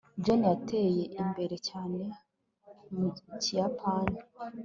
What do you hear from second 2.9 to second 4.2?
mu kiyapani